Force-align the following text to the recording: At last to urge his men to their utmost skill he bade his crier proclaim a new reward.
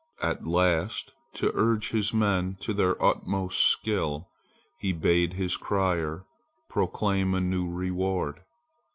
At 0.23 0.47
last 0.47 1.13
to 1.35 1.51
urge 1.53 1.91
his 1.91 2.11
men 2.11 2.57
to 2.61 2.73
their 2.73 2.99
utmost 2.99 3.59
skill 3.67 4.29
he 4.79 4.93
bade 4.93 5.33
his 5.33 5.57
crier 5.57 6.25
proclaim 6.67 7.35
a 7.35 7.39
new 7.39 7.69
reward. 7.69 8.41